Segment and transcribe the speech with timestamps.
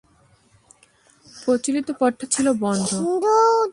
[1.43, 2.89] প্রচলিত পথটা ছিল বন্ধ।